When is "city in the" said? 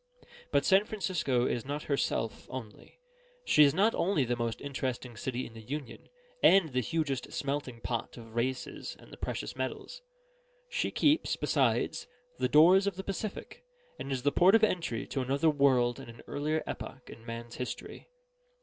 5.15-5.61